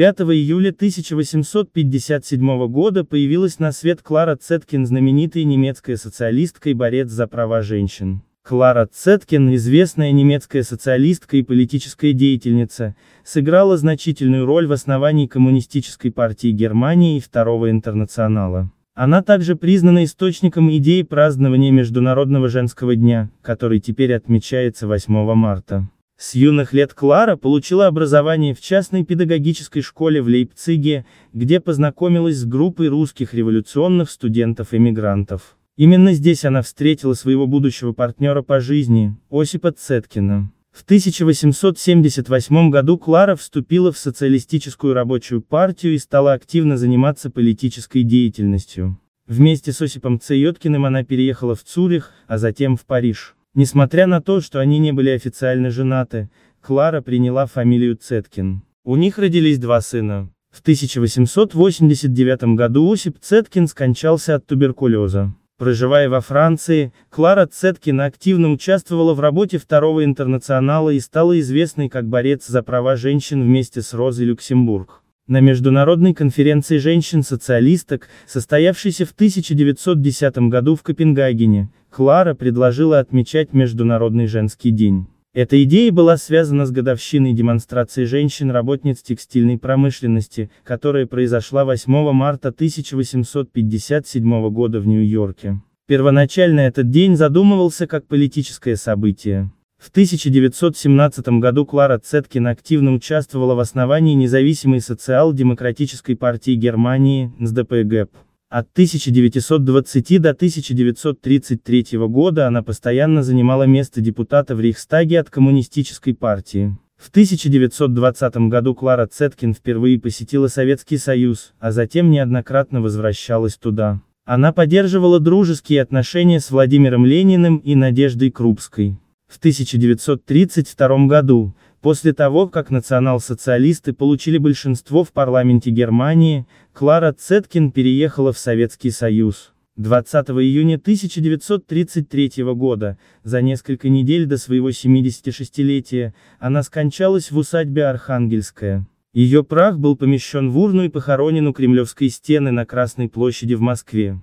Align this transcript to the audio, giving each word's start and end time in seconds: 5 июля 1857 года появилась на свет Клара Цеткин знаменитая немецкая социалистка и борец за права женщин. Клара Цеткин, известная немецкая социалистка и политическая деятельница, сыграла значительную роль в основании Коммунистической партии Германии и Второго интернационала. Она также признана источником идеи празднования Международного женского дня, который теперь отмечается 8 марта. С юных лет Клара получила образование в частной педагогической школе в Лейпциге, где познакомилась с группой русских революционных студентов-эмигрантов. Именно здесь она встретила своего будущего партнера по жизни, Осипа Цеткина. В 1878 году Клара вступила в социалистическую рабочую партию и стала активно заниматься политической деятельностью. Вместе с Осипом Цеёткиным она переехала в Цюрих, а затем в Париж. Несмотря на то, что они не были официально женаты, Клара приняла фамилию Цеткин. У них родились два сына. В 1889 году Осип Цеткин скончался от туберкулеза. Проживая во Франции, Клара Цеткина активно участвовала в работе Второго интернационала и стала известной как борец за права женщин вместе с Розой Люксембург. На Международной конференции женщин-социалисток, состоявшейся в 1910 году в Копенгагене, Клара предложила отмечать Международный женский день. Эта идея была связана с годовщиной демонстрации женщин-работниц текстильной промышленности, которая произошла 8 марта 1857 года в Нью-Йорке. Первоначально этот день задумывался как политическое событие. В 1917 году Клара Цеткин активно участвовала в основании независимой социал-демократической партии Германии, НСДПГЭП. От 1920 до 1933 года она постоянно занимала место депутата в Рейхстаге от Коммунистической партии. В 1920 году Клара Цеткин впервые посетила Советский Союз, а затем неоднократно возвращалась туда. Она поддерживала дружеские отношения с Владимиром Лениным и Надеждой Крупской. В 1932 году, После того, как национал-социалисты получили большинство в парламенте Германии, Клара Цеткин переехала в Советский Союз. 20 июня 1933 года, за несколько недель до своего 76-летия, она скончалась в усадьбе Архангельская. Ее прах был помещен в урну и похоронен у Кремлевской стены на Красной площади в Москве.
5 0.00 0.20
июля 0.20 0.70
1857 0.70 2.66
года 2.68 3.04
появилась 3.04 3.58
на 3.58 3.70
свет 3.70 4.00
Клара 4.00 4.34
Цеткин 4.34 4.86
знаменитая 4.86 5.44
немецкая 5.44 5.98
социалистка 5.98 6.70
и 6.70 6.72
борец 6.72 7.10
за 7.10 7.26
права 7.26 7.60
женщин. 7.60 8.22
Клара 8.42 8.88
Цеткин, 8.90 9.54
известная 9.56 10.10
немецкая 10.12 10.62
социалистка 10.62 11.36
и 11.36 11.42
политическая 11.42 12.14
деятельница, 12.14 12.96
сыграла 13.24 13.76
значительную 13.76 14.46
роль 14.46 14.66
в 14.66 14.72
основании 14.72 15.26
Коммунистической 15.26 16.10
партии 16.10 16.48
Германии 16.48 17.18
и 17.18 17.20
Второго 17.20 17.70
интернационала. 17.70 18.72
Она 18.94 19.22
также 19.22 19.54
признана 19.54 20.04
источником 20.04 20.74
идеи 20.74 21.02
празднования 21.02 21.72
Международного 21.72 22.48
женского 22.48 22.96
дня, 22.96 23.28
который 23.42 23.80
теперь 23.80 24.14
отмечается 24.14 24.86
8 24.88 25.34
марта. 25.34 25.90
С 26.20 26.34
юных 26.34 26.74
лет 26.74 26.92
Клара 26.92 27.36
получила 27.36 27.86
образование 27.86 28.52
в 28.54 28.60
частной 28.60 29.06
педагогической 29.06 29.80
школе 29.80 30.20
в 30.20 30.26
Лейпциге, 30.26 31.06
где 31.32 31.60
познакомилась 31.60 32.36
с 32.36 32.44
группой 32.44 32.88
русских 32.88 33.32
революционных 33.32 34.10
студентов-эмигрантов. 34.10 35.56
Именно 35.78 36.12
здесь 36.12 36.44
она 36.44 36.60
встретила 36.60 37.14
своего 37.14 37.46
будущего 37.46 37.94
партнера 37.94 38.42
по 38.42 38.60
жизни, 38.60 39.16
Осипа 39.30 39.72
Цеткина. 39.72 40.52
В 40.70 40.82
1878 40.82 42.68
году 42.68 42.98
Клара 42.98 43.34
вступила 43.34 43.90
в 43.90 43.96
социалистическую 43.96 44.92
рабочую 44.92 45.40
партию 45.40 45.94
и 45.94 45.98
стала 45.98 46.34
активно 46.34 46.76
заниматься 46.76 47.30
политической 47.30 48.02
деятельностью. 48.02 49.00
Вместе 49.26 49.72
с 49.72 49.80
Осипом 49.80 50.20
Цеёткиным 50.20 50.84
она 50.84 51.02
переехала 51.02 51.54
в 51.54 51.64
Цюрих, 51.64 52.10
а 52.26 52.36
затем 52.36 52.76
в 52.76 52.84
Париж. 52.84 53.34
Несмотря 53.54 54.06
на 54.06 54.20
то, 54.20 54.40
что 54.40 54.60
они 54.60 54.78
не 54.78 54.92
были 54.92 55.10
официально 55.10 55.70
женаты, 55.70 56.30
Клара 56.60 57.00
приняла 57.00 57.46
фамилию 57.46 57.96
Цеткин. 57.96 58.62
У 58.84 58.96
них 58.96 59.18
родились 59.18 59.58
два 59.58 59.80
сына. 59.80 60.30
В 60.50 60.60
1889 60.60 62.56
году 62.56 62.92
Осип 62.92 63.18
Цеткин 63.20 63.66
скончался 63.66 64.36
от 64.36 64.46
туберкулеза. 64.46 65.34
Проживая 65.58 66.08
во 66.08 66.20
Франции, 66.20 66.92
Клара 67.10 67.46
Цеткина 67.46 68.06
активно 68.06 68.50
участвовала 68.50 69.14
в 69.14 69.20
работе 69.20 69.58
Второго 69.58 70.04
интернационала 70.04 70.90
и 70.90 71.00
стала 71.00 71.38
известной 71.40 71.88
как 71.88 72.08
борец 72.08 72.46
за 72.46 72.62
права 72.62 72.96
женщин 72.96 73.42
вместе 73.42 73.82
с 73.82 73.92
Розой 73.92 74.26
Люксембург. 74.26 75.02
На 75.30 75.38
Международной 75.38 76.12
конференции 76.12 76.78
женщин-социалисток, 76.78 78.08
состоявшейся 78.26 79.06
в 79.06 79.12
1910 79.12 80.48
году 80.48 80.74
в 80.74 80.82
Копенгагене, 80.82 81.70
Клара 81.88 82.34
предложила 82.34 82.98
отмечать 82.98 83.52
Международный 83.52 84.26
женский 84.26 84.72
день. 84.72 85.06
Эта 85.32 85.62
идея 85.62 85.92
была 85.92 86.16
связана 86.16 86.66
с 86.66 86.72
годовщиной 86.72 87.32
демонстрации 87.32 88.06
женщин-работниц 88.06 89.02
текстильной 89.02 89.56
промышленности, 89.56 90.50
которая 90.64 91.06
произошла 91.06 91.64
8 91.64 92.10
марта 92.10 92.48
1857 92.48 94.50
года 94.50 94.80
в 94.80 94.88
Нью-Йорке. 94.88 95.60
Первоначально 95.86 96.58
этот 96.58 96.90
день 96.90 97.14
задумывался 97.14 97.86
как 97.86 98.08
политическое 98.08 98.74
событие. 98.74 99.48
В 99.80 99.88
1917 99.88 101.26
году 101.40 101.64
Клара 101.64 101.98
Цеткин 101.98 102.48
активно 102.48 102.92
участвовала 102.92 103.54
в 103.54 103.60
основании 103.60 104.12
независимой 104.12 104.82
социал-демократической 104.82 106.16
партии 106.16 106.54
Германии, 106.54 107.32
НСДПГЭП. 107.38 108.10
От 108.50 108.70
1920 108.72 110.20
до 110.20 110.30
1933 110.30 111.86
года 112.08 112.46
она 112.46 112.62
постоянно 112.62 113.22
занимала 113.22 113.62
место 113.62 114.02
депутата 114.02 114.54
в 114.54 114.60
Рейхстаге 114.60 115.18
от 115.18 115.30
Коммунистической 115.30 116.14
партии. 116.14 116.76
В 116.98 117.08
1920 117.08 118.36
году 118.48 118.74
Клара 118.74 119.06
Цеткин 119.06 119.54
впервые 119.54 119.98
посетила 119.98 120.48
Советский 120.48 120.98
Союз, 120.98 121.54
а 121.58 121.72
затем 121.72 122.10
неоднократно 122.10 122.82
возвращалась 122.82 123.56
туда. 123.56 124.02
Она 124.26 124.52
поддерживала 124.52 125.20
дружеские 125.20 125.80
отношения 125.80 126.38
с 126.38 126.50
Владимиром 126.50 127.06
Лениным 127.06 127.56
и 127.56 127.74
Надеждой 127.74 128.30
Крупской. 128.30 128.98
В 129.30 129.38
1932 129.38 131.06
году, 131.06 131.54
После 131.80 132.12
того, 132.12 132.46
как 132.46 132.70
национал-социалисты 132.70 133.94
получили 133.94 134.36
большинство 134.36 135.02
в 135.02 135.12
парламенте 135.12 135.70
Германии, 135.70 136.46
Клара 136.74 137.12
Цеткин 137.12 137.72
переехала 137.72 138.34
в 138.34 138.38
Советский 138.38 138.90
Союз. 138.90 139.52
20 139.76 140.28
июня 140.30 140.74
1933 140.74 142.44
года, 142.52 142.98
за 143.24 143.40
несколько 143.40 143.88
недель 143.88 144.26
до 144.26 144.36
своего 144.36 144.68
76-летия, 144.68 146.12
она 146.38 146.62
скончалась 146.62 147.30
в 147.30 147.38
усадьбе 147.38 147.86
Архангельская. 147.86 148.86
Ее 149.14 149.42
прах 149.42 149.78
был 149.78 149.96
помещен 149.96 150.50
в 150.50 150.58
урну 150.58 150.84
и 150.84 150.90
похоронен 150.90 151.46
у 151.46 151.54
Кремлевской 151.54 152.10
стены 152.10 152.50
на 152.50 152.66
Красной 152.66 153.08
площади 153.08 153.54
в 153.54 153.62
Москве. 153.62 154.20